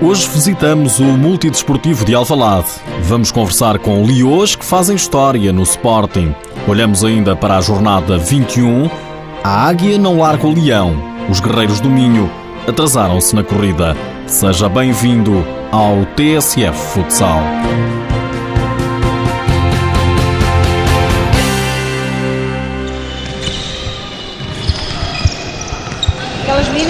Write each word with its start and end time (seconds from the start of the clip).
Hoje 0.00 0.28
visitamos 0.28 1.00
o 1.00 1.04
Multidesportivo 1.04 2.04
de 2.04 2.14
Alvalade. 2.14 2.68
Vamos 3.02 3.32
conversar 3.32 3.80
com 3.80 4.04
leões 4.06 4.54
que 4.54 4.64
fazem 4.64 4.94
história 4.94 5.52
no 5.52 5.64
Sporting. 5.64 6.32
Olhamos 6.68 7.04
ainda 7.04 7.34
para 7.34 7.56
a 7.58 7.60
jornada 7.60 8.16
21. 8.16 8.88
A 9.42 9.66
águia 9.66 9.98
não 9.98 10.20
larga 10.20 10.46
o 10.46 10.54
leão. 10.54 10.94
Os 11.28 11.40
guerreiros 11.40 11.80
do 11.80 11.90
Minho 11.90 12.30
atrasaram-se 12.68 13.34
na 13.34 13.42
corrida. 13.42 13.96
Seja 14.28 14.68
bem-vindo 14.68 15.44
ao 15.72 16.06
TSF 16.14 16.78
Futsal. 16.94 17.42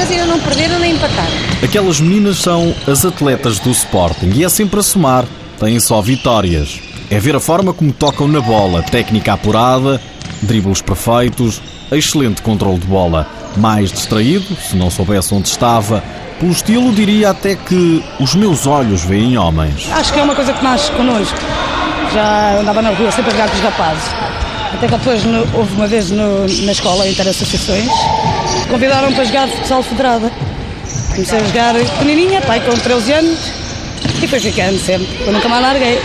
Aquelas 0.08 0.10
meninas 0.10 0.10
ainda 0.10 0.26
não 0.26 0.40
perderam 0.40 0.78
nem 0.78 0.94
empataram. 0.94 1.28
Aquelas 1.62 2.00
meninas 2.00 2.38
são 2.38 2.74
as 2.86 3.04
atletas 3.04 3.58
do 3.58 3.70
Sporting 3.70 4.30
e 4.34 4.44
é 4.44 4.48
sempre 4.48 4.80
a 4.80 4.82
somar. 4.82 5.26
Têm 5.60 5.78
só 5.80 6.00
vitórias. 6.00 6.80
É 7.10 7.18
ver 7.18 7.36
a 7.36 7.40
forma 7.40 7.74
como 7.74 7.92
tocam 7.92 8.28
na 8.28 8.40
bola, 8.40 8.82
técnica 8.82 9.32
apurada, 9.34 10.00
dribles 10.42 10.80
perfeitos, 10.80 11.60
excelente 11.90 12.42
controle 12.42 12.78
de 12.78 12.86
bola. 12.86 13.26
Mais 13.56 13.90
distraído, 13.90 14.56
se 14.56 14.76
não 14.76 14.90
soubesse 14.90 15.34
onde 15.34 15.48
estava, 15.48 16.02
pelo 16.38 16.52
estilo 16.52 16.92
diria 16.92 17.30
até 17.30 17.54
que 17.54 18.02
os 18.20 18.34
meus 18.34 18.66
olhos 18.66 19.02
veem 19.04 19.36
homens. 19.36 19.90
Acho 19.92 20.12
que 20.12 20.20
é 20.20 20.22
uma 20.22 20.34
coisa 20.34 20.52
que 20.52 20.62
nasce 20.62 20.90
connosco. 20.92 21.38
Já 22.14 22.60
andava 22.60 22.80
na 22.80 22.90
rua 22.90 23.10
sempre 23.10 23.30
a 23.30 23.32
jogar 23.32 23.48
com 23.50 23.56
os 23.56 23.62
rapazes. 23.62 24.14
Até 24.74 24.86
que 24.86 24.96
depois 24.96 25.24
no, 25.24 25.40
houve 25.58 25.74
uma 25.74 25.86
vez 25.86 26.10
no, 26.10 26.40
na 26.64 26.72
escola, 26.72 27.08
interassociações, 27.08 27.90
convidaram 28.68 29.12
para 29.12 29.24
jogar 29.24 29.46
de 29.46 29.56
futsal 29.56 29.82
federada. 29.82 30.30
Comecei 31.12 31.38
a 31.38 31.44
jogar 31.44 31.74
pequenininha, 31.74 32.40
pai 32.42 32.60
com 32.60 32.76
13 32.76 33.12
anos, 33.12 33.38
e 34.22 34.26
fui 34.26 34.40
ficando 34.40 34.78
sempre. 34.78 35.08
Eu 35.26 35.32
nunca 35.32 35.48
mais 35.48 35.62
larguei. 35.62 35.98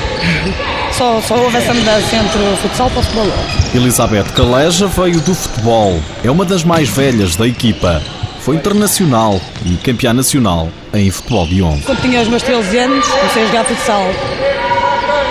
Só, 0.98 1.20
só 1.22 1.36
houve 1.36 1.58
essa 1.58 1.74
mudança 1.74 2.16
entre 2.16 2.38
o 2.40 2.58
futsal 2.58 2.90
para 2.90 3.00
o 3.00 3.04
futebol. 3.04 3.28
Elizabeth 3.74 4.26
Caleja 4.36 4.88
veio 4.88 5.20
do 5.22 5.34
futebol. 5.34 6.00
É 6.24 6.30
uma 6.30 6.46
das 6.46 6.64
mais 6.64 6.88
velhas 6.90 7.36
da 7.36 7.48
equipa. 7.48 8.02
Foi 8.42 8.56
internacional 8.56 9.40
e 9.66 9.76
campeã 9.78 10.14
nacional 10.14 10.70
em 10.94 11.10
futebol 11.10 11.48
de 11.48 11.64
11. 11.64 11.84
Quando 11.84 12.02
tinha 12.02 12.22
os 12.22 12.28
meus 12.28 12.44
13 12.44 12.78
anos, 12.78 13.08
comecei 13.08 13.44
a 13.44 13.46
jogar 13.48 13.64
futsal. 13.66 14.06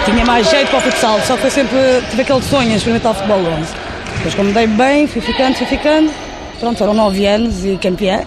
Tinha 0.05 0.25
mais 0.25 0.51
jeito 0.51 0.69
para 0.71 0.79
o 0.79 0.83
futsal, 0.83 1.21
só 1.25 1.37
que 1.37 1.43
foi 1.43 1.51
sempre, 1.51 1.79
tive 2.11 2.23
aquele 2.23 2.43
sonho 2.43 2.71
de 2.71 2.77
experimentar 2.77 3.13
o 3.13 3.15
futebol 3.15 3.39
11. 3.39 3.73
Depois, 4.17 4.35
como 4.35 4.53
dei 4.53 4.67
bem, 4.67 5.07
fui 5.07 5.21
ficando, 5.21 5.55
fui 5.57 5.67
ficando. 5.67 6.11
Pronto, 6.63 6.79
foram 6.79 6.95
9 6.95 7.27
anos 7.27 7.65
e 7.65 7.77
campeã. 7.77 8.21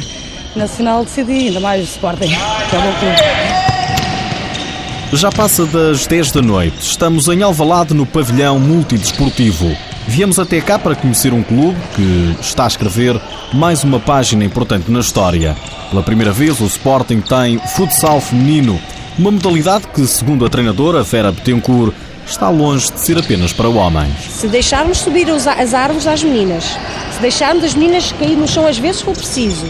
Nacional 0.54 1.04
decidi, 1.06 1.46
ainda 1.46 1.58
mais 1.58 1.84
Sporting, 1.84 2.28
que 2.28 2.76
é 2.76 2.78
o 2.78 2.82
meu 2.82 2.92
clube. 2.92 3.16
Já 5.14 5.32
passa 5.32 5.64
das 5.64 6.06
10 6.06 6.32
da 6.32 6.42
noite. 6.42 6.76
Estamos 6.82 7.28
em 7.28 7.42
Alvalade 7.42 7.94
no 7.94 8.04
pavilhão 8.04 8.58
multidesportivo. 8.58 9.74
Viemos 10.06 10.38
até 10.38 10.60
cá 10.60 10.78
para 10.78 10.94
conhecer 10.94 11.32
um 11.32 11.42
clube 11.42 11.78
que 11.96 12.36
está 12.42 12.64
a 12.64 12.66
escrever 12.66 13.18
mais 13.54 13.82
uma 13.82 13.98
página 13.98 14.44
importante 14.44 14.90
na 14.90 15.00
história. 15.00 15.56
Pela 15.88 16.02
primeira 16.02 16.30
vez, 16.30 16.60
o 16.60 16.66
Sporting 16.66 17.22
tem 17.22 17.58
futsal 17.58 18.20
feminino, 18.20 18.78
uma 19.18 19.30
modalidade 19.30 19.86
que, 19.94 20.06
segundo 20.06 20.44
a 20.44 20.50
treinadora 20.50 21.02
Vera 21.02 21.32
Betancourt, 21.32 21.94
está 22.28 22.50
longe 22.50 22.92
de 22.92 23.00
ser 23.00 23.18
apenas 23.18 23.52
para 23.52 23.68
homens. 23.68 24.12
Se 24.30 24.46
deixarmos 24.46 24.98
subir 24.98 25.28
as 25.30 25.74
árvores 25.74 26.06
às 26.06 26.22
meninas, 26.22 26.64
se 27.12 27.20
deixarmos 27.20 27.64
as 27.64 27.74
meninas 27.74 28.12
cair 28.12 28.36
no 28.36 28.46
chão 28.46 28.66
às 28.66 28.78
vezes 28.78 28.98
se 28.98 29.04
for 29.04 29.14
preciso, 29.14 29.66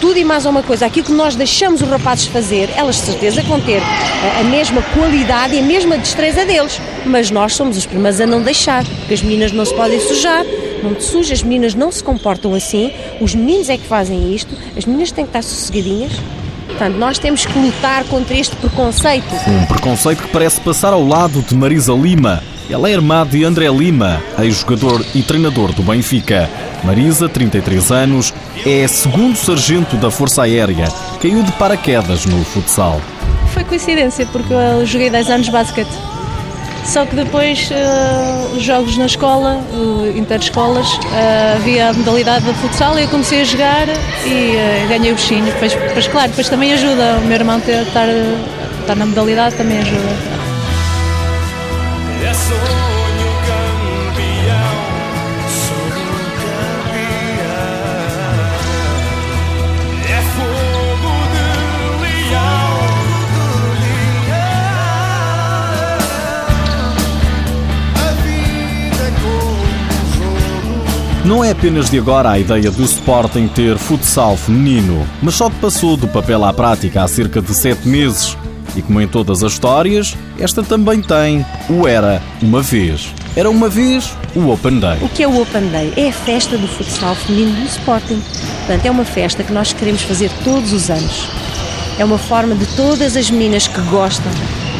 tudo 0.00 0.18
e 0.18 0.24
mais 0.24 0.44
uma 0.44 0.62
coisa, 0.62 0.84
aquilo 0.84 1.06
que 1.06 1.12
nós 1.12 1.34
deixamos 1.34 1.80
os 1.80 1.88
rapazes 1.88 2.26
fazer, 2.26 2.68
elas 2.76 2.96
de 2.96 3.02
certeza 3.02 3.42
vão 3.42 3.58
ter 3.58 3.80
a, 3.80 4.40
a 4.40 4.44
mesma 4.44 4.82
qualidade 4.82 5.54
e 5.54 5.60
a 5.60 5.62
mesma 5.62 5.96
destreza 5.96 6.44
deles. 6.44 6.78
Mas 7.06 7.30
nós 7.30 7.54
somos 7.54 7.78
os 7.78 7.86
primeiros 7.86 8.20
a 8.20 8.26
não 8.26 8.42
deixar, 8.42 8.84
porque 8.84 9.14
as 9.14 9.22
meninas 9.22 9.50
não 9.52 9.64
se 9.64 9.74
podem 9.74 9.98
sujar, 9.98 10.44
não 10.82 10.94
te 10.94 11.02
sujas, 11.02 11.38
as 11.38 11.42
meninas 11.42 11.74
não 11.74 11.90
se 11.90 12.04
comportam 12.04 12.54
assim, 12.54 12.92
os 13.18 13.34
meninos 13.34 13.70
é 13.70 13.78
que 13.78 13.86
fazem 13.86 14.34
isto, 14.34 14.54
as 14.76 14.84
meninas 14.84 15.10
têm 15.10 15.24
que 15.24 15.30
estar 15.30 15.42
sossegadinhas. 15.42 16.12
Portanto, 16.66 16.96
nós 16.96 17.18
temos 17.18 17.44
que 17.46 17.58
lutar 17.58 18.04
contra 18.04 18.36
este 18.36 18.56
preconceito. 18.56 19.34
Um 19.46 19.66
preconceito 19.66 20.22
que 20.22 20.28
parece 20.28 20.60
passar 20.60 20.92
ao 20.92 21.06
lado 21.06 21.42
de 21.42 21.54
Marisa 21.54 21.92
Lima. 21.92 22.42
Ela 22.68 22.88
é 22.88 22.92
irmã 22.92 23.26
de 23.26 23.44
André 23.44 23.68
Lima, 23.68 24.22
ex-jogador 24.38 25.04
e 25.14 25.22
treinador 25.22 25.72
do 25.72 25.82
Benfica. 25.82 26.48
Marisa, 26.82 27.28
33 27.28 27.90
anos, 27.92 28.32
é 28.66 28.86
segundo 28.88 29.36
sargento 29.36 29.96
da 29.96 30.10
Força 30.10 30.42
Aérea. 30.42 30.88
Caiu 31.20 31.42
de 31.42 31.52
paraquedas 31.52 32.24
no 32.24 32.42
futsal. 32.44 33.00
Foi 33.52 33.64
coincidência, 33.64 34.26
porque 34.26 34.52
eu 34.52 34.84
joguei 34.86 35.10
10 35.10 35.30
anos 35.30 35.46
de 35.46 35.52
basquete. 35.52 36.13
Só 36.84 37.06
que 37.06 37.16
depois, 37.16 37.70
os 38.54 38.62
jogos 38.62 38.96
na 38.96 39.06
escola, 39.06 39.58
uh, 39.72 40.16
interescolas, 40.16 40.86
eh, 41.12 41.54
havia 41.56 41.88
a 41.88 41.92
modalidade 41.92 42.44
de 42.44 42.54
futsal 42.54 42.98
e 42.98 43.02
eu 43.02 43.08
comecei 43.08 43.40
a 43.40 43.44
jogar 43.44 43.88
e 43.88 44.56
eh, 44.56 44.86
ganhei 44.88 45.12
o 45.12 45.14
bichinho. 45.14 45.44
Depois, 45.46 45.72
depois, 45.72 46.06
claro, 46.08 46.28
depois 46.28 46.48
também 46.48 46.72
ajuda. 46.72 47.18
O 47.18 47.26
meu 47.26 47.36
irmão 47.36 47.58
ter, 47.60 47.82
estar, 47.82 48.06
estar 48.80 48.94
na 48.94 49.06
modalidade 49.06 49.56
também 49.56 49.78
ajuda. 49.78 50.33
Não 71.24 71.42
é 71.42 71.52
apenas 71.52 71.88
de 71.88 71.98
agora 71.98 72.28
a 72.32 72.38
ideia 72.38 72.70
do 72.70 72.82
Sporting 72.84 73.48
ter 73.48 73.78
futsal 73.78 74.36
feminino, 74.36 75.08
mas 75.22 75.36
só 75.36 75.48
que 75.48 75.56
passou 75.56 75.96
do 75.96 76.06
papel 76.06 76.44
à 76.44 76.52
prática 76.52 77.02
há 77.02 77.08
cerca 77.08 77.40
de 77.40 77.54
sete 77.54 77.88
meses. 77.88 78.36
E 78.76 78.82
como 78.82 79.00
em 79.00 79.08
todas 79.08 79.42
as 79.42 79.52
histórias, 79.52 80.14
esta 80.38 80.62
também 80.62 81.00
tem 81.00 81.46
o 81.70 81.88
Era 81.88 82.20
Uma 82.42 82.60
Vez. 82.60 83.08
Era 83.34 83.48
uma 83.48 83.70
vez 83.70 84.14
o 84.36 84.50
Open 84.50 84.78
Day. 84.78 84.98
O 85.00 85.08
que 85.08 85.22
é 85.22 85.26
o 85.26 85.40
Open 85.40 85.68
Day? 85.68 85.94
É 85.96 86.10
a 86.10 86.12
festa 86.12 86.58
do 86.58 86.68
futsal 86.68 87.14
feminino 87.14 87.58
do 87.58 87.66
Sporting. 87.68 88.22
Portanto, 88.58 88.84
é 88.84 88.90
uma 88.90 89.04
festa 89.06 89.42
que 89.42 89.52
nós 89.52 89.72
queremos 89.72 90.02
fazer 90.02 90.30
todos 90.44 90.74
os 90.74 90.90
anos. 90.90 91.26
É 91.98 92.04
uma 92.04 92.18
forma 92.18 92.54
de 92.54 92.66
todas 92.76 93.16
as 93.16 93.30
meninas 93.30 93.66
que 93.66 93.80
gostam 93.82 94.30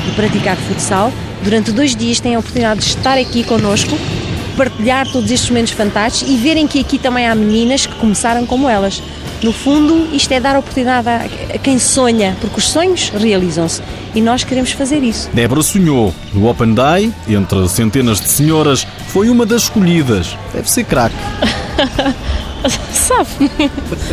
de 0.05 0.11
praticar 0.15 0.59
futsal, 0.59 1.11
durante 1.43 1.73
dois 1.73 1.97
dias 1.97 2.21
têm 2.21 2.35
a 2.35 2.39
oportunidade 2.39 2.81
de 2.81 2.87
estar 2.87 3.17
aqui 3.17 3.45
connosco, 3.45 3.97
partilhar 4.57 5.11
todos 5.11 5.31
estes 5.31 5.51
momentos 5.51 5.73
fantásticos 5.73 6.33
e 6.33 6.37
verem 6.37 6.67
que 6.67 6.81
aqui 6.81 6.99
também 6.99 7.27
há 7.27 7.35
meninas 7.35 7.87
que 7.87 7.95
começaram 7.97 8.47
como 8.47 8.69
elas. 8.69 9.03
No 9.43 9.53
fundo, 9.53 10.09
isto 10.11 10.33
é 10.33 10.41
dar 10.41 10.57
oportunidade 10.57 11.07
a 11.07 11.59
quem 11.59 11.79
sonha, 11.79 12.35
porque 12.41 12.59
os 12.59 12.69
sonhos 12.69 13.11
realizam-se 13.11 13.83
e 14.15 14.23
nós 14.23 14.43
queremos 14.43 14.73
fazer 14.73 15.03
isso. 15.03 15.29
Débora 15.35 15.63
sonhou. 15.63 16.15
No 16.33 16.49
Open 16.49 16.73
Day, 16.73 17.13
entre 17.29 17.69
centenas 17.69 18.21
de 18.21 18.29
senhoras, 18.29 18.87
foi 19.09 19.29
uma 19.29 19.45
das 19.45 19.65
escolhidas. 19.65 20.35
Deve 20.53 20.71
ser 20.71 20.85
craque. 20.85 21.15
Sabe? 22.91 23.51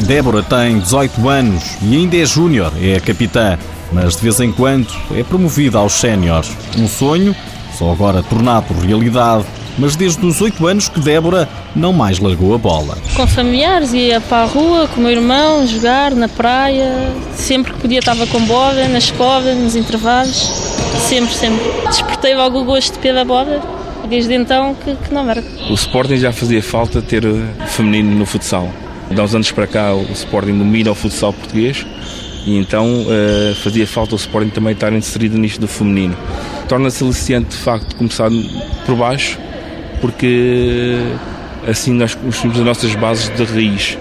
Débora 0.02 0.44
tem 0.44 0.80
18 0.80 1.30
anos 1.30 1.64
e 1.82 1.96
ainda 1.96 2.18
é 2.18 2.26
júnior, 2.26 2.74
é 2.82 2.98
a 2.98 3.00
capitã, 3.00 3.58
mas 3.94 4.18
de 4.18 4.24
vez 4.24 4.40
em 4.42 4.52
quando 4.52 4.94
é 5.16 5.24
promovida 5.24 5.78
aos 5.78 5.94
séniores. 5.94 6.52
Um 6.78 6.90
sonho, 6.90 7.34
só 7.78 7.90
agora 7.90 8.22
tornado 8.22 8.74
realidade, 8.74 9.46
mas 9.78 9.96
desde 9.96 10.26
os 10.26 10.42
8 10.42 10.68
anos 10.68 10.90
que 10.90 11.00
Débora 11.00 11.48
não 11.76 11.94
mais 11.94 12.20
largou 12.20 12.54
a 12.54 12.58
bola. 12.58 12.98
Com 13.16 13.28
familiares, 13.28 13.94
ia 13.94 14.20
para 14.22 14.44
a 14.44 14.46
rua 14.46 14.88
com 14.88 15.00
o 15.00 15.04
meu 15.04 15.12
irmão, 15.12 15.66
jogar 15.66 16.12
na 16.12 16.28
praia. 16.28 17.12
Sempre 17.36 17.74
que 17.74 17.80
podia 17.80 18.00
estava 18.00 18.26
com 18.28 18.40
bola, 18.46 18.88
na 18.88 19.00
escola, 19.00 19.54
nos 19.54 19.76
intervalos. 19.76 20.36
Sempre, 20.98 21.34
sempre. 21.34 21.64
Despertei 21.88 22.36
logo 22.36 22.62
o 22.62 22.66
gosto 22.66 22.94
de 22.94 23.00
pé 23.00 23.24
bola 23.24 23.62
desde 24.10 24.34
então 24.34 24.76
que, 24.76 24.94
que 24.96 25.14
não 25.14 25.24
merda. 25.24 25.44
O 25.70 25.74
Sporting 25.74 26.18
já 26.18 26.34
fazia 26.34 26.62
falta 26.62 27.02
ter 27.02 27.24
eh, 27.24 27.68
feminino 27.68 28.14
no 28.14 28.26
futsal. 28.26 28.70
De 29.10 29.20
há 29.20 29.24
uns 29.24 29.34
anos 29.34 29.52
para 29.52 29.68
cá 29.68 29.94
o 29.94 30.04
Sporting 30.12 30.58
domina 30.58 30.92
o 30.92 30.96
futsal 30.96 31.32
português 31.32 31.86
e 32.46 32.58
então 32.58 33.06
eh, 33.10 33.54
fazia 33.64 33.88
falta 33.88 34.14
o 34.14 34.18
Sporting 34.18 34.50
também 34.50 34.74
estar 34.74 34.92
inserido 34.92 35.38
nisto 35.38 35.62
do 35.62 35.68
feminino. 35.68 36.16
Torna-se 36.68 37.04
aliciante 37.04 37.52
de 37.52 37.58
facto 37.58 37.96
começar 37.96 38.30
por 38.86 38.96
baixo 38.96 39.40
porque 40.02 40.98
assim 41.68 41.94
nós 41.94 42.16
construímos 42.16 42.60
as 42.60 42.66
nossas 42.66 42.96
bases 42.96 43.30
de 43.30 43.44
raiz 43.44 43.98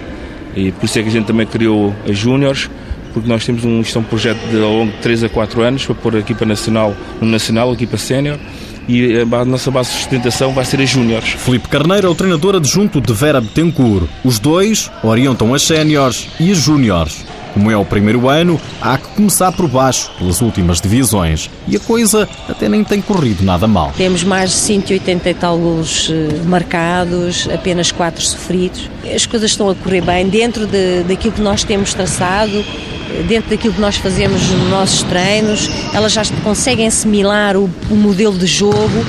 e 0.55 0.71
por 0.71 0.85
isso 0.85 0.99
é 0.99 1.03
que 1.03 1.09
a 1.09 1.11
gente 1.11 1.25
também 1.25 1.45
criou 1.45 1.95
as 2.09 2.17
Júniores 2.17 2.69
porque 3.13 3.27
nós 3.27 3.45
temos 3.45 3.63
um, 3.63 3.81
isto 3.81 3.97
é 3.97 4.01
um 4.01 4.03
projeto 4.03 4.39
de 4.49 4.61
ao 4.61 4.73
longo 4.73 4.91
de 4.91 4.97
3 4.97 5.25
a 5.25 5.29
4 5.29 5.61
anos 5.61 5.85
para 5.85 5.95
pôr 5.95 6.15
a 6.15 6.19
equipa 6.19 6.45
nacional 6.45 6.95
no 7.19 7.27
nacional, 7.27 7.69
a 7.69 7.73
equipa 7.73 7.97
sénior 7.97 8.39
e 8.87 9.19
a, 9.19 9.45
nossa 9.45 9.69
base 9.69 9.91
de 9.91 9.97
sustentação 9.97 10.53
vai 10.53 10.65
ser 10.65 10.81
as 10.81 10.89
Júniores. 10.89 11.29
Filipe 11.29 11.69
Carneiro 11.69 12.07
é 12.07 12.09
o 12.09 12.15
treinador 12.15 12.55
adjunto 12.55 12.99
de 12.99 13.13
Vera 13.13 13.39
Betancourt. 13.39 14.07
Os 14.23 14.39
dois 14.39 14.91
orientam 15.03 15.53
as 15.53 15.61
séniores 15.63 16.27
e 16.39 16.51
as 16.51 16.57
júniores. 16.57 17.23
Como 17.53 17.69
é 17.69 17.75
o 17.75 17.83
primeiro 17.83 18.29
ano, 18.29 18.59
há 18.81 18.97
que 18.97 19.07
começar 19.09 19.51
por 19.51 19.67
baixo, 19.67 20.09
pelas 20.17 20.41
últimas 20.41 20.79
divisões. 20.79 21.49
E 21.67 21.75
a 21.75 21.79
coisa 21.79 22.27
até 22.47 22.69
nem 22.69 22.83
tem 22.83 23.01
corrido 23.01 23.43
nada 23.43 23.67
mal. 23.67 23.91
Temos 23.97 24.23
mais 24.23 24.51
de 24.51 24.55
180 24.57 25.29
e 25.29 25.33
tal 25.33 25.57
golos 25.57 26.09
eh, 26.11 26.41
marcados, 26.45 27.47
apenas 27.53 27.91
4 27.91 28.21
sofridos. 28.23 28.89
As 29.13 29.25
coisas 29.25 29.51
estão 29.51 29.69
a 29.69 29.75
correr 29.75 30.01
bem 30.01 30.29
dentro 30.29 30.65
de, 30.65 31.03
daquilo 31.03 31.33
que 31.33 31.41
nós 31.41 31.63
temos 31.63 31.93
traçado, 31.93 32.57
eh, 32.57 33.23
dentro 33.27 33.49
daquilo 33.49 33.73
que 33.73 33.81
nós 33.81 33.97
fazemos 33.97 34.41
nos 34.49 34.69
nossos 34.69 35.03
treinos. 35.03 35.69
Elas 35.93 36.13
já 36.13 36.23
conseguem 36.43 36.87
assimilar 36.87 37.57
o, 37.57 37.69
o 37.89 37.95
modelo 37.95 38.37
de 38.37 38.45
jogo, 38.45 39.05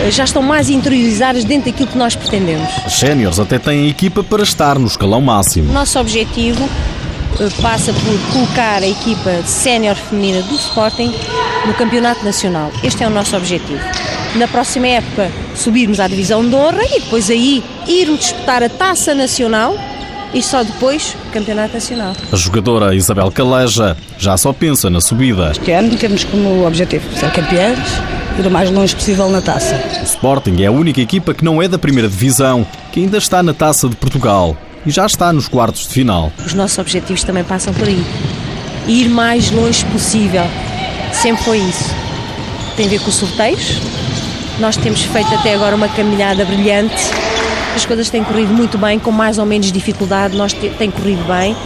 eh, 0.00 0.10
já 0.12 0.22
estão 0.22 0.42
mais 0.42 0.70
interiorizadas 0.70 1.42
dentro 1.42 1.72
daquilo 1.72 1.88
que 1.88 1.98
nós 1.98 2.14
pretendemos. 2.14 2.68
As 2.86 2.94
séniores 2.94 3.40
até 3.40 3.58
têm 3.58 3.88
equipa 3.88 4.22
para 4.22 4.44
estar 4.44 4.78
no 4.78 4.86
escalão 4.86 5.18
O 5.18 5.22
máximo. 5.22 5.72
nosso 5.72 5.98
objetivo 5.98 6.68
passa 7.60 7.92
por 7.92 8.32
colocar 8.32 8.82
a 8.82 8.86
equipa 8.86 9.42
sénior 9.44 9.96
feminina 9.96 10.42
do 10.42 10.54
Sporting 10.54 11.12
no 11.66 11.74
Campeonato 11.74 12.24
Nacional. 12.24 12.70
Este 12.82 13.02
é 13.02 13.06
o 13.06 13.10
nosso 13.10 13.36
objetivo. 13.36 13.80
Na 14.36 14.46
próxima 14.46 14.86
época, 14.86 15.30
subirmos 15.54 16.00
à 16.00 16.06
Divisão 16.06 16.48
de 16.48 16.54
Honra 16.54 16.84
e 16.84 17.00
depois 17.00 17.30
aí 17.30 17.62
irmos 17.86 18.20
disputar 18.20 18.62
a 18.62 18.68
Taça 18.68 19.14
Nacional 19.14 19.76
e 20.32 20.42
só 20.42 20.62
depois 20.62 21.16
o 21.28 21.32
Campeonato 21.32 21.74
Nacional. 21.74 22.14
A 22.32 22.36
jogadora 22.36 22.94
Isabel 22.94 23.30
Caleja 23.30 23.96
já 24.18 24.36
só 24.36 24.52
pensa 24.52 24.88
na 24.90 25.00
subida. 25.00 25.52
Este 25.52 25.72
ano 25.72 25.96
temos 25.96 26.24
como 26.24 26.66
objetivo 26.66 27.04
ser 27.16 27.32
campeões, 27.32 27.78
ir 28.38 28.46
o 28.46 28.50
mais 28.50 28.70
longe 28.70 28.94
possível 28.94 29.28
na 29.28 29.40
taça. 29.40 29.80
O 30.00 30.04
Sporting 30.04 30.62
é 30.62 30.66
a 30.66 30.72
única 30.72 31.00
equipa 31.00 31.34
que 31.34 31.44
não 31.44 31.62
é 31.62 31.68
da 31.68 31.78
primeira 31.78 32.08
divisão, 32.08 32.66
que 32.92 33.00
ainda 33.00 33.18
está 33.18 33.42
na 33.42 33.54
Taça 33.54 33.88
de 33.88 33.96
Portugal 33.96 34.56
e 34.86 34.90
já 34.90 35.06
está 35.06 35.32
nos 35.32 35.48
quartos 35.48 35.86
de 35.86 35.94
final. 35.94 36.32
Os 36.44 36.54
nossos 36.54 36.78
objetivos 36.78 37.24
também 37.24 37.44
passam 37.44 37.72
por 37.72 37.88
aí. 37.88 38.04
Ir 38.86 39.08
mais 39.08 39.50
longe 39.50 39.84
possível. 39.86 40.44
Sempre 41.12 41.44
foi 41.44 41.58
isso. 41.58 41.90
Tem 42.76 42.86
a 42.86 42.88
ver 42.90 43.00
com 43.00 43.08
os 43.08 43.14
sorteios. 43.14 43.80
Nós 44.58 44.76
temos 44.76 45.02
feito 45.02 45.34
até 45.34 45.54
agora 45.54 45.74
uma 45.74 45.88
caminhada 45.88 46.44
brilhante. 46.44 46.94
As 47.74 47.84
coisas 47.84 48.08
têm 48.08 48.22
corrido 48.22 48.52
muito 48.52 48.78
bem, 48.78 48.98
com 48.98 49.10
mais 49.10 49.38
ou 49.38 49.46
menos 49.46 49.72
dificuldade, 49.72 50.36
nós 50.36 50.52
te, 50.52 50.68
tem 50.70 50.90
corrido 50.90 51.24
bem. 51.26 51.56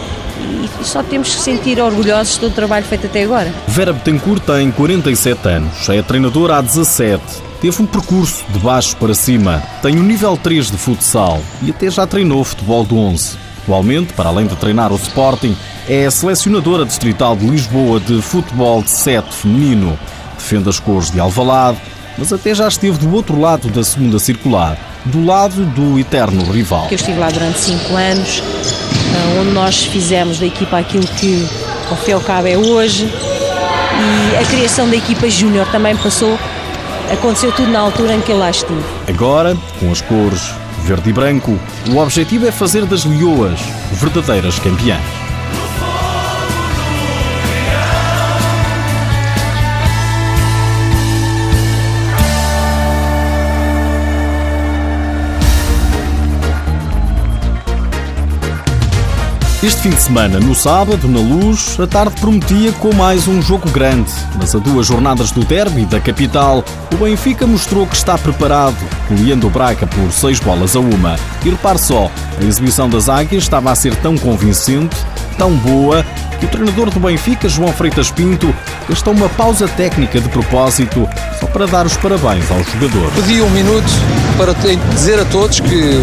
E 0.40 0.84
só 0.84 1.02
temos 1.02 1.34
que 1.34 1.40
sentir 1.42 1.80
orgulhosos 1.80 2.38
do 2.38 2.50
trabalho 2.50 2.84
feito 2.84 3.06
até 3.06 3.24
agora. 3.24 3.52
Vera 3.66 3.92
Betancourt 3.92 4.42
tem 4.44 4.70
47 4.70 5.48
anos, 5.48 5.88
é 5.88 6.00
treinadora 6.00 6.56
há 6.56 6.60
17. 6.62 7.47
Teve 7.60 7.82
um 7.82 7.86
percurso 7.86 8.44
de 8.50 8.58
baixo 8.60 8.96
para 8.96 9.14
cima, 9.14 9.62
tem 9.82 9.98
o 9.98 10.02
nível 10.02 10.36
3 10.36 10.70
de 10.70 10.76
futsal 10.76 11.40
e 11.60 11.70
até 11.70 11.90
já 11.90 12.06
treinou 12.06 12.44
futebol 12.44 12.84
de 12.84 12.94
11. 12.94 13.36
Atualmente, 13.62 14.12
para 14.12 14.28
além 14.28 14.46
de 14.46 14.54
treinar 14.56 14.92
o 14.92 14.96
Sporting, 14.96 15.56
é 15.88 16.08
selecionadora 16.08 16.86
distrital 16.86 17.36
de 17.36 17.46
Lisboa 17.46 17.98
de 17.98 18.22
futebol 18.22 18.82
de 18.82 18.90
7 18.90 19.34
feminino. 19.34 19.98
Defende 20.36 20.68
as 20.68 20.78
cores 20.78 21.10
de 21.10 21.18
Alvalade, 21.18 21.78
mas 22.16 22.32
até 22.32 22.54
já 22.54 22.68
esteve 22.68 22.96
do 22.98 23.12
outro 23.12 23.38
lado 23.38 23.68
da 23.68 23.82
segunda 23.82 24.18
circular, 24.18 24.78
do 25.04 25.24
lado 25.24 25.64
do 25.66 25.98
eterno 25.98 26.44
rival. 26.50 26.86
Eu 26.90 26.94
estive 26.94 27.18
lá 27.18 27.28
durante 27.28 27.58
5 27.58 27.94
anos, 27.94 28.42
ah, 29.14 29.40
onde 29.40 29.50
nós 29.50 29.84
fizemos 29.84 30.38
da 30.38 30.46
equipa 30.46 30.78
aquilo 30.78 31.06
que 31.06 31.46
ao 31.90 31.96
fim 31.96 32.10
e 32.10 32.14
ao 32.14 32.20
cabo 32.20 32.46
é 32.46 32.56
hoje. 32.56 33.04
E 33.04 34.36
a 34.36 34.46
criação 34.46 34.88
da 34.88 34.96
equipa 34.96 35.28
júnior 35.28 35.66
também 35.72 35.96
passou, 35.96 36.38
aconteceu 37.12 37.52
tudo 37.52 37.70
na 37.70 37.80
altura 37.80 38.14
em 38.14 38.20
que 38.20 38.32
eu 38.32 38.38
lá 38.38 38.50
estive. 38.50 38.82
Agora, 39.08 39.56
com 39.80 39.90
as 39.90 40.00
cores 40.00 40.50
verde 40.84 41.10
e 41.10 41.12
branco, 41.12 41.58
o 41.90 41.98
objetivo 41.98 42.46
é 42.46 42.52
fazer 42.52 42.86
das 42.86 43.04
Leoas 43.04 43.60
verdadeiras 43.92 44.58
campeãs. 44.58 45.17
Este 59.60 59.82
fim 59.82 59.90
de 59.90 60.00
semana, 60.00 60.38
no 60.38 60.54
sábado, 60.54 61.08
na 61.08 61.18
luz, 61.18 61.80
a 61.80 61.86
tarde 61.86 62.14
prometia 62.20 62.70
com 62.74 62.94
mais 62.94 63.26
um 63.26 63.42
jogo 63.42 63.68
grande. 63.70 64.08
Mas 64.38 64.54
a 64.54 64.58
duas 64.60 64.86
jornadas 64.86 65.32
do 65.32 65.44
derby 65.44 65.84
da 65.84 65.98
capital, 65.98 66.64
o 66.92 66.96
Benfica 66.96 67.44
mostrou 67.44 67.84
que 67.84 67.96
está 67.96 68.16
preparado, 68.16 68.76
goleando 69.10 69.48
o 69.48 69.50
Braga 69.50 69.84
por 69.84 70.12
seis 70.12 70.38
bolas 70.38 70.76
a 70.76 70.78
uma. 70.78 71.16
E 71.44 71.50
repare 71.50 71.80
só, 71.80 72.08
a 72.40 72.44
exibição 72.44 72.88
das 72.88 73.08
Águias 73.08 73.42
estava 73.42 73.72
a 73.72 73.74
ser 73.74 73.96
tão 73.96 74.16
convincente, 74.16 74.96
tão 75.36 75.50
boa, 75.50 76.06
que 76.38 76.46
o 76.46 76.48
treinador 76.48 76.88
do 76.90 77.00
Benfica, 77.00 77.48
João 77.48 77.72
Freitas 77.72 78.12
Pinto, 78.12 78.54
gastou 78.88 79.12
uma 79.12 79.28
pausa 79.30 79.66
técnica 79.66 80.20
de 80.20 80.28
propósito 80.28 81.08
só 81.40 81.48
para 81.48 81.66
dar 81.66 81.84
os 81.84 81.96
parabéns 81.96 82.48
aos 82.52 82.64
jogadores. 82.70 83.12
Pedi 83.16 83.42
um 83.42 83.50
minuto 83.50 83.90
para 84.36 84.54
dizer 84.94 85.18
a 85.18 85.24
todos 85.24 85.58
que 85.58 86.00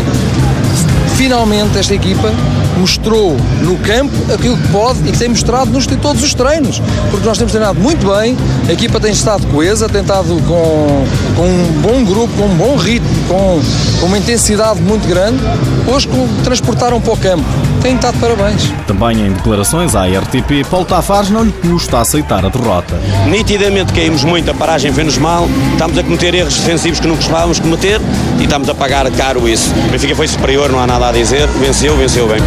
finalmente 1.16 1.78
esta 1.78 1.96
equipa 1.96 2.34
mostrou 2.78 3.38
no 3.62 3.78
campo 3.78 4.14
aquilo 4.34 4.58
que 4.58 4.68
pode 4.70 5.00
e 5.08 5.12
que 5.12 5.18
tem 5.18 5.30
mostrado 5.30 5.72
nos 5.72 5.86
em 5.88 5.98
todos 5.98 6.24
os 6.24 6.34
treinos. 6.34 6.82
Porque 7.10 7.26
nós 7.26 7.38
temos 7.38 7.52
treinado 7.52 7.80
muito 7.80 8.06
bem, 8.06 8.38
a 8.68 8.74
equipa 8.74 9.00
tem 9.00 9.12
estado 9.12 9.46
coesa, 9.48 9.88
tem 9.88 10.02
estado 10.02 10.30
com, 10.48 11.06
com 11.36 11.44
um 11.44 11.82
bom 11.82 12.04
grupo, 12.04 12.34
com 12.38 12.46
um 12.46 12.56
bom 12.56 12.76
ritmo, 12.76 13.10
com, 13.28 13.62
com 14.00 14.06
uma 14.08 14.18
intensidade 14.18 14.82
muito 14.82 15.08
grande. 15.08 15.40
Hoje 15.88 16.10
transportaram 16.44 17.00
para 17.00 17.14
o 17.14 17.18
campo. 17.18 17.46
Têm 17.82 17.96
estado 17.96 18.18
parabéns. 18.20 18.64
Também 18.88 19.28
em 19.28 19.32
declarações 19.32 19.96
à 19.96 20.06
RTP, 20.06 20.68
Paulo 20.70 20.86
Tavares 20.86 21.30
não 21.30 21.44
lhe 21.44 21.52
custa 21.52 22.00
aceitar 22.00 22.44
a 22.44 22.50
derrota. 22.50 23.00
Nitidamente 23.28 23.94
caímos 23.94 24.24
muito, 24.24 24.50
a 24.50 24.54
paragem 24.54 24.92
fez-nos 24.92 25.20
mal, 25.20 25.48
estamos 25.72 25.98
a 25.98 26.04
cometer 26.04 26.34
erros 26.34 26.56
defensivos 26.56 27.00
que 27.00 27.08
não 27.08 27.16
costumávamos 27.16 27.60
cometer 27.60 28.02
e 28.40 28.44
estamos 28.44 28.70
a 28.70 28.74
pagar 28.74 29.10
caro 29.12 29.48
isso. 29.48 29.72
O 29.88 29.92
Benfica 29.92 30.16
foi 30.16 30.28
superior, 30.28 30.72
não 30.72 30.80
há 30.80 30.88
nada 30.88 31.10
a 31.10 31.12
dizer, 31.12 31.48
venceu, 31.48 31.96
venceu 31.96 32.28
bem. 32.28 32.42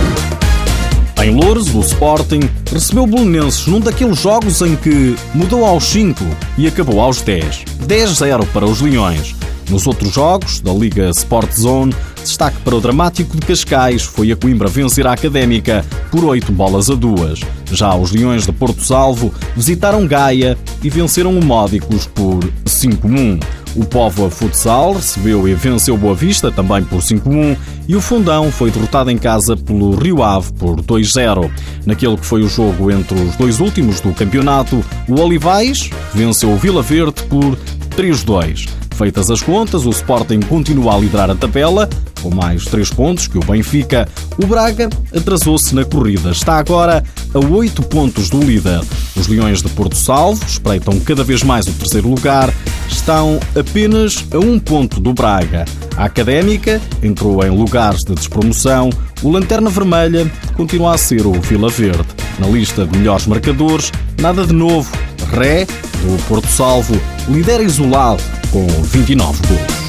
Em 1.21 1.35
Louros, 1.35 1.75
o 1.75 1.81
Sporting 1.81 2.49
recebeu 2.71 3.03
o 3.03 3.07
Bolonenses 3.07 3.67
num 3.67 3.81
daqueles 3.81 4.21
jogos 4.21 4.63
em 4.63 4.77
que 4.77 5.17
mudou 5.35 5.65
aos 5.65 5.83
5 5.85 6.25
e 6.57 6.69
acabou 6.69 7.01
aos 7.01 7.21
10. 7.23 7.65
10-0 7.89 8.47
para 8.53 8.65
os 8.65 8.81
Leões. 8.81 9.35
Nos 9.69 9.87
outros 9.89 10.15
jogos 10.15 10.61
da 10.61 10.73
Liga 10.73 11.11
Sport 11.11 11.53
Zone, 11.53 11.95
destaque 12.23 12.59
para 12.61 12.77
o 12.77 12.81
dramático 12.81 13.37
de 13.37 13.45
Cascais 13.45 14.03
foi 14.03 14.31
a 14.31 14.37
Coimbra 14.37 14.69
vencer 14.69 15.09
a 15.09 15.13
Académica 15.13 15.85
por 16.11 16.25
8 16.25 16.53
bolas 16.53 16.89
a 16.89 16.95
2. 16.95 17.41
Já 17.73 17.97
os 17.97 18.13
Leões 18.13 18.47
de 18.47 18.53
Porto 18.53 18.83
Salvo 18.85 19.35
visitaram 19.57 20.07
Gaia 20.07 20.57
e 20.83 20.89
venceram 20.89 21.37
o 21.37 21.45
Módicos 21.45 22.07
por 22.07 22.39
5-1. 22.65 23.43
O 23.77 23.85
Póvoa 23.85 24.31
Futsal 24.31 24.95
recebeu 24.95 25.49
e 25.49 25.55
venceu 25.55 25.97
Boa 25.97 26.15
Vista 26.15 26.51
também 26.51 26.83
por 26.85 27.01
5-1 27.01 27.57
e 27.87 27.97
o 27.97 28.01
Fundão 28.01 28.51
foi 28.51 28.71
derrotado 28.71 29.11
em 29.11 29.19
casa 29.19 29.57
pelo 29.57 29.95
Rio 29.95 30.23
Ave 30.23 30.53
por 30.55 30.81
2-0. 30.83 31.51
Naquele 31.87 32.17
que 32.17 32.27
foi 32.27 32.43
o 32.43 32.49
jogo 32.49 32.91
entre 32.91 33.19
os 33.19 33.37
dois 33.37 33.61
últimos 33.61 34.01
do 34.01 34.13
campeonato, 34.13 34.85
o 35.09 35.21
Olivais 35.21 35.91
venceu 36.13 36.51
o 36.51 36.57
Vila 36.57 36.83
Verde 36.83 37.23
por 37.25 37.57
3-2. 37.97 38.69
Feitas 38.99 39.31
as 39.31 39.41
contas, 39.41 39.87
o 39.87 39.91
Sporting 39.91 40.41
continua 40.41 40.97
a 40.97 40.99
liderar 40.99 41.31
a 41.31 41.35
tabela, 41.37 41.89
com 42.21 42.35
mais 42.35 42.65
3 42.65 42.91
pontos 42.91 43.29
que 43.29 43.39
o 43.39 43.45
Benfica. 43.45 44.09
O 44.43 44.45
Braga 44.45 44.91
atrasou-se 45.17 45.73
na 45.73 45.85
corrida, 45.85 46.33
está 46.33 46.59
agora 46.59 47.05
a 47.33 47.39
8 47.39 47.81
pontos 47.85 48.29
do 48.29 48.41
líder. 48.41 48.81
Os 49.15 49.29
Leões 49.29 49.63
de 49.63 49.69
Porto 49.69 49.95
Salvo 49.95 50.45
espreitam 50.45 50.99
cada 50.99 51.23
vez 51.23 51.45
mais 51.45 51.69
o 51.69 51.73
terceiro 51.75 52.09
lugar, 52.09 52.53
estão 52.89 53.39
apenas 53.57 54.27
a 54.33 54.39
um 54.39 54.59
ponto 54.59 54.99
do 54.99 55.15
Braga. 55.15 55.65
A 55.97 56.07
Académica 56.07 56.81
entrou 57.01 57.47
em 57.47 57.51
lugares 57.51 58.01
de 58.01 58.17
despromoção, 58.17 58.91
o 59.23 59.31
Lanterna 59.31 59.71
Vermelha 59.71 60.29
continua 60.57 60.95
a 60.95 60.99
ser 60.99 61.25
o 61.25 61.35
Vila 61.35 61.69
Verde. 61.69 62.09
Na 62.41 62.49
lista 62.49 62.85
de 62.85 62.99
melhores 62.99 63.29
marcadores, 63.29 63.93
nada 64.21 64.45
de 64.45 64.53
novo. 64.53 64.91
Ré, 65.31 65.67
do 65.67 66.27
Porto 66.27 66.49
Salvo, 66.49 67.01
lidera 67.29 67.63
isolado 67.63 68.38
com 68.51 68.67
29 68.67 69.47
gols. 69.47 69.89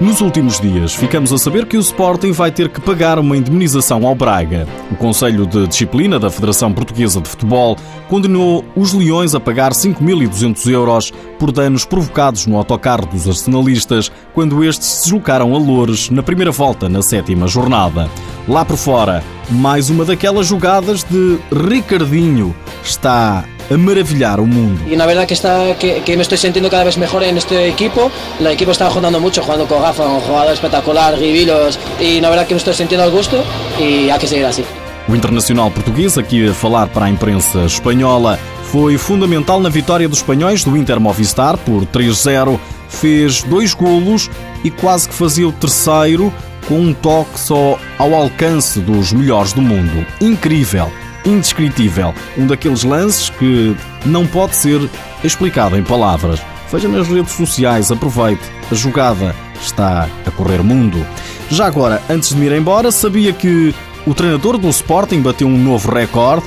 Nos 0.00 0.22
últimos 0.22 0.58
dias, 0.58 0.94
ficamos 0.94 1.30
a 1.30 1.36
saber 1.36 1.66
que 1.66 1.76
o 1.76 1.80
Sporting 1.80 2.32
vai 2.32 2.50
ter 2.50 2.70
que 2.70 2.80
pagar 2.80 3.18
uma 3.18 3.36
indemnização 3.36 4.06
ao 4.06 4.14
Braga. 4.14 4.66
O 4.90 4.96
Conselho 4.96 5.46
de 5.46 5.66
Disciplina 5.66 6.18
da 6.18 6.30
Federação 6.30 6.72
Portuguesa 6.72 7.20
de 7.20 7.28
Futebol 7.28 7.76
condenou 8.08 8.64
os 8.74 8.94
Leões 8.94 9.34
a 9.34 9.40
pagar 9.40 9.72
5.200 9.72 10.70
euros 10.70 11.12
por 11.38 11.52
danos 11.52 11.84
provocados 11.84 12.46
no 12.46 12.56
autocarro 12.56 13.04
dos 13.04 13.28
arsenalistas 13.28 14.10
quando 14.32 14.64
estes 14.64 14.88
se 14.88 15.02
deslocaram 15.02 15.54
a 15.54 15.58
Loures 15.58 16.08
na 16.08 16.22
primeira 16.22 16.50
volta 16.50 16.88
na 16.88 17.02
sétima 17.02 17.46
jornada. 17.46 18.08
Lá 18.48 18.64
por 18.64 18.78
fora, 18.78 19.22
mais 19.50 19.90
uma 19.90 20.06
daquelas 20.06 20.46
jogadas 20.46 21.04
de 21.04 21.38
Ricardinho 21.52 22.56
está 22.82 23.44
a 23.70 23.78
maravilhar 23.78 24.40
o 24.40 24.46
mundo. 24.46 24.82
Y 24.90 24.96
la 24.96 25.06
verdad 25.06 25.26
que, 25.26 25.34
está, 25.34 25.76
que, 25.78 26.02
que 26.02 26.16
me 26.16 26.22
estoy 26.22 26.38
sintiendo 26.38 26.68
cada 26.68 26.84
vez 26.84 26.98
mejor 26.98 27.22
en 27.22 27.38
este 27.38 27.68
equipo. 27.68 28.10
El 28.38 28.46
equipo 28.48 28.72
está 28.72 28.90
jugando 28.90 29.20
mucho, 29.20 29.42
jugando 29.42 29.66
con 29.66 29.80
Rafa, 29.80 30.06
un 30.06 30.20
jugador 30.20 30.52
espectacular, 30.52 31.16
Rivilos, 31.16 31.78
y 32.00 32.20
la 32.20 32.30
verdad 32.30 32.46
que 32.46 32.54
me 32.54 32.58
estoy 32.58 32.74
sintiendo 32.74 33.04
al 33.04 33.10
gusto 33.10 33.42
y 33.78 34.10
hay 34.10 34.18
que 34.18 34.26
seguir 34.26 34.44
así. 34.46 34.64
O 35.08 35.14
internacional 35.14 35.70
português, 35.72 36.18
aqui 36.18 36.46
a 36.46 36.52
falar 36.52 36.88
para 36.88 37.06
a 37.06 37.10
imprensa 37.10 37.64
espanhola, 37.64 38.38
foi 38.70 38.96
fundamental 38.96 39.58
na 39.60 39.68
vitória 39.68 40.08
dos 40.08 40.18
espanhóis 40.18 40.62
do 40.62 40.76
Inter 40.76 41.00
Movistar 41.00 41.56
por 41.58 41.84
3-0. 41.86 42.60
Fez 42.88 43.42
dois 43.42 43.74
golos 43.74 44.30
e 44.62 44.70
quase 44.70 45.08
que 45.08 45.14
fazia 45.14 45.48
o 45.48 45.52
terceiro 45.52 46.32
com 46.68 46.78
um 46.78 46.94
toque 46.94 47.40
só 47.40 47.78
ao 47.98 48.14
alcance 48.14 48.78
dos 48.80 49.12
melhores 49.12 49.52
do 49.52 49.62
mundo. 49.62 50.06
Incrível, 50.20 50.88
indescritível. 51.24 52.14
Um 52.36 52.46
daqueles 52.46 52.82
lances 52.82 53.30
que 53.30 53.76
não 54.04 54.26
pode 54.26 54.56
ser 54.56 54.80
explicado 55.22 55.76
em 55.76 55.82
palavras. 55.82 56.40
Veja 56.70 56.88
nas 56.88 57.08
redes 57.08 57.32
sociais, 57.32 57.90
aproveite. 57.90 58.42
A 58.70 58.74
jogada 58.74 59.34
está 59.60 60.08
a 60.26 60.30
correr 60.30 60.62
mundo. 60.62 61.04
Já 61.50 61.66
agora, 61.66 62.00
antes 62.08 62.30
de 62.30 62.36
me 62.36 62.46
ir 62.46 62.52
embora, 62.52 62.92
sabia 62.92 63.32
que 63.32 63.74
o 64.06 64.14
treinador 64.14 64.56
do 64.56 64.68
Sporting 64.68 65.20
bateu 65.20 65.48
um 65.48 65.58
novo 65.58 65.90
recorde. 65.92 66.46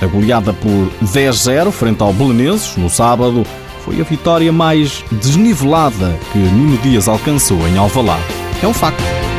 A 0.00 0.06
goleada 0.06 0.52
por 0.52 0.90
10-0 1.04 1.70
frente 1.70 2.02
ao 2.02 2.12
Belenenses 2.12 2.76
no 2.76 2.90
sábado 2.90 3.44
foi 3.84 4.00
a 4.00 4.04
vitória 4.04 4.52
mais 4.52 5.04
desnivelada 5.12 6.18
que 6.32 6.38
Nuno 6.38 6.76
Dias 6.78 7.08
alcançou 7.08 7.58
em 7.68 7.76
Alvalade. 7.76 8.24
É 8.62 8.66
um 8.66 8.74
facto. 8.74 9.31